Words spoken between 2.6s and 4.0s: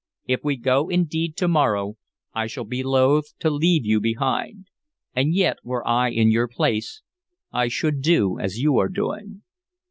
be loath to leave